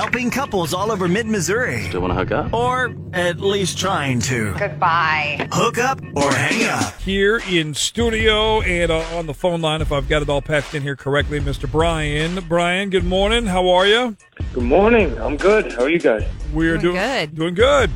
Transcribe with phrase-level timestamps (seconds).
[0.00, 1.82] helping couples all over mid Missouri.
[1.88, 2.54] Still want to hook up?
[2.54, 4.54] Or at least trying to.
[4.58, 5.46] Goodbye.
[5.52, 6.98] Hook up or hang up.
[7.02, 10.74] Here in studio and uh, on the phone line, if I've got it all patched
[10.74, 11.70] in here correctly, Mr.
[11.70, 12.42] Brian.
[12.48, 13.44] Brian, good morning.
[13.44, 14.16] How are you?
[14.54, 15.18] Good morning.
[15.20, 15.70] I'm good.
[15.70, 16.26] How are you guys?
[16.54, 17.34] We're Doing doing good.
[17.34, 17.90] Doing good.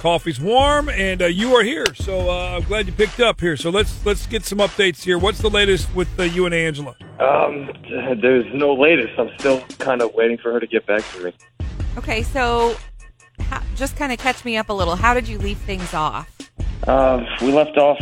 [0.00, 3.54] Coffee's warm, and uh, you are here, so uh, I'm glad you picked up here.
[3.54, 5.18] So let's let's get some updates here.
[5.18, 6.96] What's the latest with uh, you and Angela?
[7.18, 7.70] Um,
[8.22, 9.18] there's no latest.
[9.18, 11.32] I'm still kind of waiting for her to get back to me.
[11.98, 12.76] Okay, so
[13.40, 14.96] how, just kind of catch me up a little.
[14.96, 16.50] How did you leave things off?
[16.88, 18.00] Um, we left off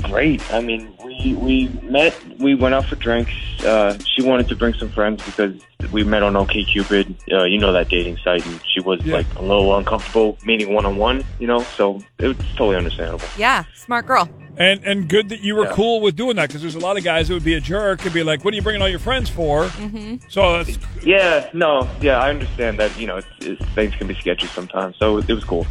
[0.00, 0.42] great.
[0.52, 2.14] I mean, we we met.
[2.38, 3.32] We went out for drinks.
[3.64, 5.54] Uh, she wanted to bring some friends because
[5.92, 7.14] we met on OkCupid.
[7.32, 9.16] Uh, you know that dating site, and she was Yeah.
[9.16, 11.24] like a little uncomfortable meeting one on one.
[11.38, 13.24] You know, so it was totally understandable.
[13.38, 14.28] Yeah, smart girl.
[14.56, 15.72] And and good that you were Yeah.
[15.72, 18.04] cool with doing that because there's a lot of guys that would be a jerk
[18.04, 20.16] and be like, "What are you bringing all your friends for?" Mm-hmm.
[20.28, 22.98] So that's Yeah, no, yeah, I understand that.
[22.98, 25.66] You know, it's, it's, things can be sketchy sometimes, so it was cool.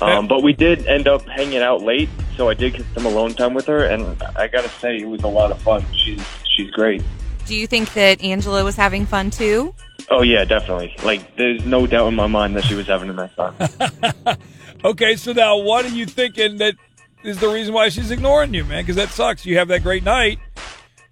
[0.00, 2.08] Um, but we did end up hanging out late,
[2.38, 5.24] so I did get some alone time with her, and I gotta say, it was
[5.24, 5.84] a lot of fun.
[5.92, 6.24] She's
[6.56, 7.02] she's great.
[7.46, 9.74] Do you think that Angela was having fun too?
[10.08, 10.94] Oh yeah, definitely.
[11.02, 14.38] Like, there's no doubt in my mind that she was having a nice time.
[14.84, 15.16] okay.
[15.16, 16.76] So now, what are you thinking that
[17.24, 18.84] is the reason why she's ignoring you, man?
[18.84, 19.44] Because that sucks.
[19.44, 20.38] You have that great night,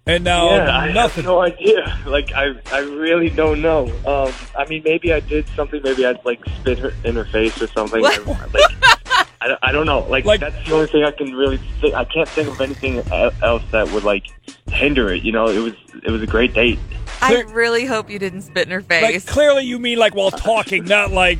[0.05, 1.25] and now yeah, I nothing.
[1.25, 1.93] have no idea.
[2.07, 3.91] Like, I I really don't know.
[4.05, 5.81] Um, I mean, maybe I did something.
[5.83, 8.01] Maybe I'd like spit her in her face or something.
[8.01, 8.25] What?
[8.53, 8.96] like,
[9.39, 9.99] I, don't- I don't know.
[10.09, 11.57] Like, Like- that's the only thing I can really.
[11.81, 11.93] Think.
[11.95, 12.99] I can't think of anything
[13.41, 14.25] else that would like
[14.71, 15.23] hinder it.
[15.23, 16.79] You know, it was it was a great date.
[17.21, 19.03] Clear- I really hope you didn't spit in her face.
[19.03, 21.39] like clearly, you mean like while talking, not like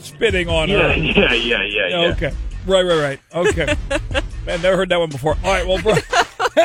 [0.00, 0.98] spitting on Yeah, her.
[0.98, 1.96] yeah, yeah, yeah, yeah.
[1.96, 2.32] Oh, okay.
[2.66, 3.20] Right, right, right.
[3.48, 3.74] Okay.
[4.46, 5.36] Man, never heard that one before.
[5.44, 5.94] All right, well, bro.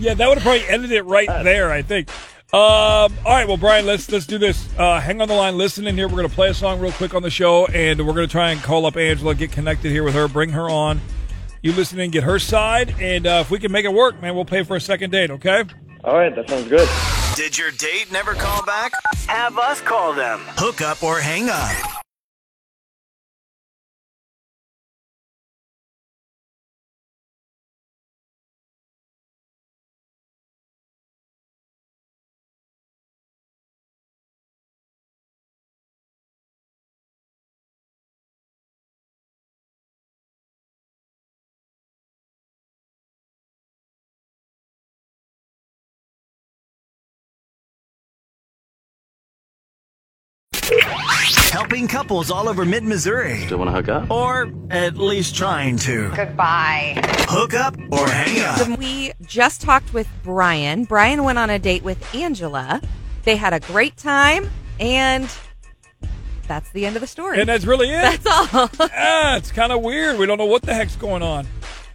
[0.00, 2.08] yeah, that would have probably ended it right there, I think.
[2.50, 4.70] Um, all right, well, Brian, let's let's do this.
[4.78, 6.08] Uh, hang on the line, listen in here.
[6.08, 8.62] We're gonna play a song real quick on the show, and we're gonna try and
[8.62, 10.98] call up Angela, get connected here with her, bring her on.
[11.60, 14.34] You listen in, get her side, and uh, if we can make it work, man,
[14.34, 15.30] we'll pay for a second date.
[15.30, 15.62] Okay?
[16.04, 16.88] All right, that sounds good.
[17.36, 18.92] Did your date never call back?
[19.26, 20.40] Have us call them.
[20.56, 22.04] Hook up or hang up.
[51.58, 53.40] Helping couples all over mid Missouri.
[53.46, 54.08] Still want to hook up?
[54.12, 56.08] Or at least trying to.
[56.14, 57.02] Goodbye.
[57.28, 58.78] Hook up or hang up.
[58.78, 60.84] We just talked with Brian.
[60.84, 62.80] Brian went on a date with Angela.
[63.24, 64.48] They had a great time,
[64.78, 65.28] and
[66.46, 67.40] that's the end of the story.
[67.40, 68.22] And that's really it.
[68.22, 68.70] that's all.
[68.80, 70.16] ah, it's kind of weird.
[70.16, 71.44] We don't know what the heck's going on.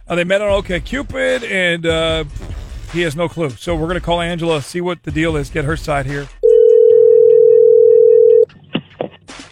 [0.06, 2.24] Uh, they met on OK Cupid, and uh,
[2.92, 3.48] he has no clue.
[3.48, 6.28] So we're gonna call Angela, see what the deal is, get her side here.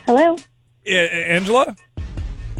[0.06, 0.36] Hello.
[0.86, 1.76] Angela?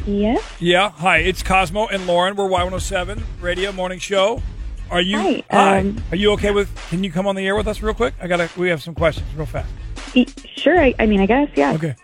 [0.06, 0.42] Yes.
[0.60, 0.90] Yeah.
[0.90, 2.36] Hi, it's Cosmo and Lauren.
[2.36, 4.42] We're Y107 Radio Morning Show.
[4.90, 5.42] Are you?
[5.50, 6.74] Hi, um, Are you okay with?
[6.88, 8.14] Can you come on the air with us real quick?
[8.20, 8.48] I gotta.
[8.58, 9.70] We have some questions, real fast.
[10.14, 10.26] E-
[10.56, 10.78] Sure.
[10.80, 11.48] I, I mean, I guess.
[11.56, 11.72] Yeah.
[11.72, 11.94] Okay.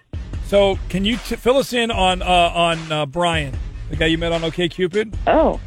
[0.46, 3.54] So, can you t- fill us in on uh, on uh, Brian,
[3.90, 5.16] the guy you met on OK Cupid?
[5.26, 5.60] Oh.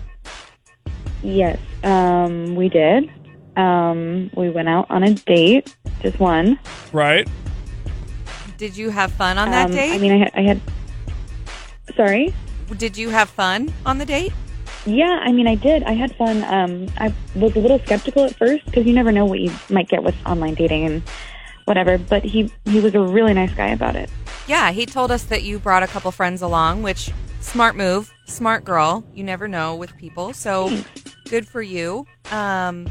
[1.21, 1.59] Yes.
[1.83, 3.09] Um, we did.
[3.55, 6.57] Um, we went out on a date, just one.
[6.91, 7.27] Right.
[8.61, 9.91] Did you have fun on that um, date?
[9.91, 10.61] I mean, I had, I had.
[11.95, 12.31] Sorry.
[12.77, 14.33] Did you have fun on the date?
[14.85, 15.19] Yeah.
[15.23, 15.81] I mean, I did.
[15.81, 16.43] I had fun.
[16.43, 19.89] Um, I was a little skeptical at first because you never know what you might
[19.89, 21.01] get with online dating and
[21.65, 21.97] whatever.
[21.97, 24.11] But he he was a really nice guy about it.
[24.45, 28.63] Yeah, he told us that you brought a couple friends along, which smart move, smart
[28.63, 29.03] girl.
[29.15, 30.69] You never know with people, so
[31.31, 32.05] good for you.
[32.29, 32.87] Um,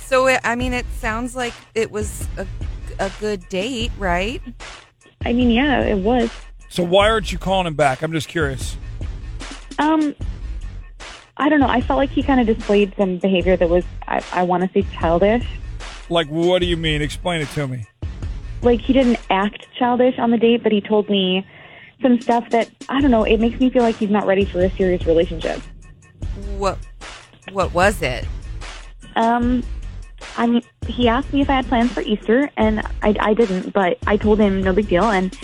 [0.00, 2.46] so it, I mean, it sounds like it was a,
[2.98, 4.42] a good date, right?
[5.24, 6.30] I mean, yeah, it was.
[6.68, 8.02] So why aren't you calling him back?
[8.02, 8.76] I'm just curious.
[9.78, 10.14] Um,
[11.36, 11.68] I don't know.
[11.68, 14.70] I felt like he kind of displayed some behavior that was, I, I want to
[14.72, 15.46] say, childish.
[16.08, 17.02] Like, what do you mean?
[17.02, 17.86] Explain it to me.
[18.62, 21.46] Like he didn't act childish on the date, but he told me
[22.02, 23.24] some stuff that I don't know.
[23.24, 25.60] It makes me feel like he's not ready for a serious relationship.
[26.56, 26.78] What
[27.52, 28.26] what was it?
[29.14, 29.62] Um,
[30.36, 33.72] I mean, he asked me if I had plans for Easter, and I, I didn't.
[33.72, 35.36] But I told him no big deal, and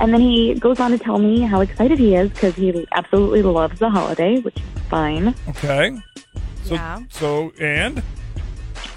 [0.00, 3.42] and then he goes on to tell me how excited he is because he absolutely
[3.42, 5.34] loves the holiday, which is fine.
[5.48, 5.96] Okay.
[6.64, 7.00] So, Yeah.
[7.10, 8.02] so and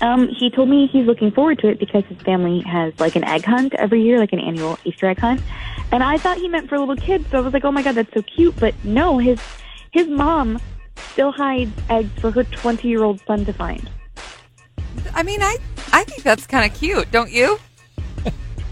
[0.01, 3.23] Um, he told me he's looking forward to it because his family has like an
[3.23, 5.41] egg hunt every year, like an annual Easter egg hunt.
[5.93, 7.95] And I thought he meant for little kids, so I was like, "Oh my god,
[7.95, 9.39] that's so cute!" But no, his
[9.91, 10.59] his mom
[11.11, 13.89] still hides eggs for her twenty year old son to find.
[15.13, 15.57] I mean, I
[15.91, 17.59] I think that's kind of cute, don't you?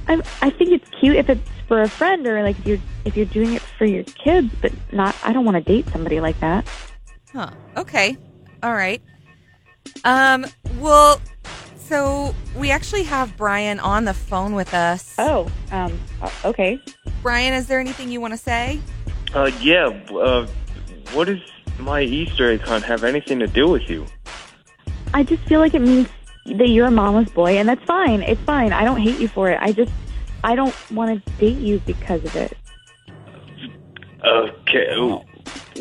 [0.07, 3.15] I I think it's cute if it's for a friend or like if you're if
[3.15, 5.15] you're doing it for your kids, but not.
[5.23, 6.67] I don't want to date somebody like that.
[7.31, 7.51] Huh.
[7.77, 8.17] Okay.
[8.63, 9.01] All right.
[10.03, 10.45] Um.
[10.79, 11.21] Well,
[11.75, 15.13] so we actually have Brian on the phone with us.
[15.17, 15.99] Oh, um,
[16.45, 16.79] okay.
[17.21, 18.79] Brian, is there anything you want to say?
[19.33, 19.88] Uh, yeah.
[20.09, 20.47] Uh,
[21.11, 21.41] what does
[21.79, 24.05] my Easter egg hunt have anything to do with you?
[25.13, 26.07] I just feel like it means
[26.45, 28.21] that you're a mama's boy, and that's fine.
[28.21, 28.73] It's fine.
[28.73, 29.59] I don't hate you for it.
[29.61, 29.91] I just
[30.43, 32.57] I don't want to date you because of it.
[34.25, 35.21] Okay.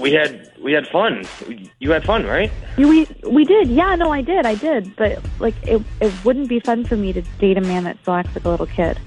[0.00, 1.24] We had we had fun.
[1.78, 2.50] You had fun, right?
[2.76, 3.68] We we did.
[3.68, 4.46] Yeah, no, I did.
[4.46, 4.94] I did.
[4.96, 8.14] But like, it it wouldn't be fun for me to date a man that still
[8.14, 8.98] acts like a little kid.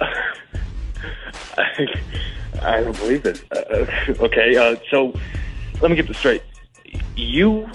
[0.00, 1.86] I,
[2.62, 3.42] I don't believe it.
[3.52, 5.14] Uh, okay, uh, so
[5.80, 6.42] let me get this straight.
[7.16, 7.68] You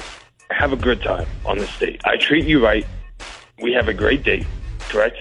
[0.49, 2.01] have a good time on this date.
[2.05, 2.85] I treat you right.
[3.61, 4.45] We have a great date,
[4.89, 5.17] correct?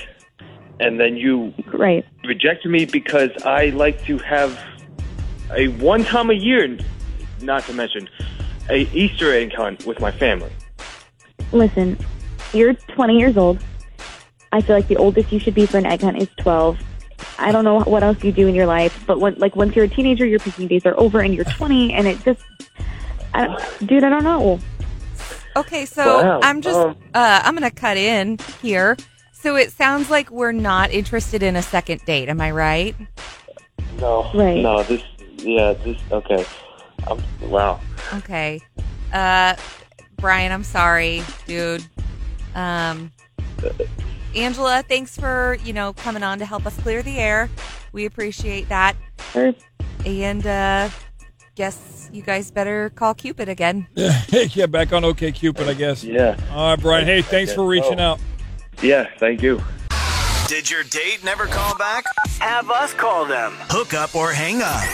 [0.80, 2.04] And then you Right.
[2.24, 4.58] rejected me because I like to have
[5.54, 6.76] a one time a year,
[7.40, 8.08] not to mention
[8.68, 10.50] a Easter egg hunt with my family.
[11.52, 11.96] Listen,
[12.52, 13.58] you're 20 years old.
[14.52, 16.78] I feel like the oldest you should be for an egg hunt is 12.
[17.38, 19.84] I don't know what else you do in your life, but when, like once you're
[19.84, 22.42] a teenager, your picking days are over, and you're 20, and it just,
[23.32, 23.46] I
[23.84, 24.58] dude, I don't know.
[25.56, 28.96] Okay, so Wow, I'm just um, uh, I'm gonna cut in here.
[29.32, 32.28] So it sounds like we're not interested in a second date.
[32.28, 32.96] Am I right?
[34.00, 34.62] No, Right.
[34.62, 35.02] no, this,
[35.36, 36.44] yeah, this, okay.
[37.06, 37.78] Um, wow.
[38.14, 38.60] Okay.
[39.12, 39.54] Uh,
[40.16, 41.84] Brian, I'm sorry, dude.
[42.54, 43.12] Um,
[44.34, 47.50] Angela, thanks for you know coming on to help us clear the air.
[47.92, 48.96] We appreciate that.
[49.34, 49.54] Or,
[50.06, 50.88] And uh,
[51.54, 53.86] guess you guys better call Cupid again.
[53.94, 56.04] yeah, yeah, back on OK Cupid, I guess.
[56.04, 56.36] Yeah.
[56.52, 57.06] All right, Brian.
[57.06, 58.20] Hey, thanks for reaching out.
[58.82, 59.62] Yeah, thank you.
[60.48, 62.04] Did your date never call back?
[62.38, 63.52] Have us call them.
[63.70, 64.84] Hook up or hang up.